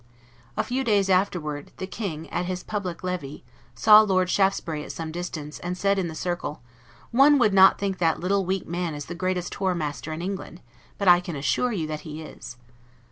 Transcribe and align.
A 0.57 0.63
few 0.63 0.83
days 0.83 1.11
afterward, 1.11 1.71
the 1.77 1.85
King, 1.85 2.27
at 2.31 2.47
his 2.47 2.63
public 2.63 3.03
levee, 3.03 3.43
saw 3.75 4.01
Lord 4.01 4.31
Shaftesbury 4.31 4.83
at 4.83 4.91
some 4.91 5.11
distance, 5.11 5.59
and 5.59 5.77
said 5.77 5.99
in 5.99 6.07
the 6.07 6.15
circle, 6.15 6.63
"One 7.11 7.37
would 7.37 7.53
not 7.53 7.77
think 7.77 7.99
that 7.99 8.15
that 8.15 8.19
little, 8.19 8.43
weak 8.43 8.67
man 8.67 8.95
is 8.95 9.05
the 9.05 9.13
greatest 9.13 9.53
whore 9.53 9.77
master 9.77 10.11
in 10.11 10.23
England; 10.23 10.61
but 10.97 11.07
I 11.07 11.19
can 11.19 11.35
assure 11.35 11.71
you 11.71 11.85
that 11.85 11.99
he 11.99 12.23
is." 12.23 12.57